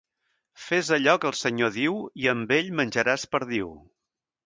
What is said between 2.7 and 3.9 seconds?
menjaràs perdiu.